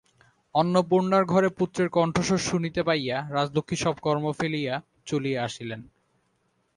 অন্নপূর্ণার 0.55 1.23
ঘরে 1.25 1.49
পুত্রের 1.49 1.89
কণ্ঠস্বর 1.89 2.39
শুনিতে 2.49 2.81
পাইয়া 2.83 3.17
রাজলক্ষ্মী 3.29 3.77
সব 3.77 3.95
কর্ম 4.01 4.25
ফেলিয়া 4.31 4.75
চলিয়া 5.05 5.39
আসিলেন। 5.43 5.81